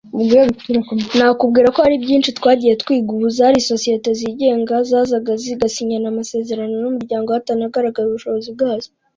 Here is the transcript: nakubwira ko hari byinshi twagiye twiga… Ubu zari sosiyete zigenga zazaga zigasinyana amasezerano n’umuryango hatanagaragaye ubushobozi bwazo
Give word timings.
nakubwira 1.17 1.67
ko 1.75 1.79
hari 1.85 1.97
byinshi 2.03 2.35
twagiye 2.39 2.73
twiga… 2.81 3.09
Ubu 3.15 3.27
zari 3.37 3.59
sosiyete 3.71 4.09
zigenga 4.19 4.75
zazaga 4.89 5.31
zigasinyana 5.43 6.07
amasezerano 6.13 6.75
n’umuryango 6.83 7.27
hatanagaragaye 7.35 8.07
ubushobozi 8.09 8.49
bwazo 8.55 8.89